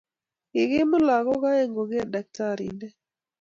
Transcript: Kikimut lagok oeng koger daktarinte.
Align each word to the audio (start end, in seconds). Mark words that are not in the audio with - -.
Kikimut 0.51 1.03
lagok 1.09 1.43
oeng 1.49 1.73
koger 1.77 2.05
daktarinte. 2.13 2.87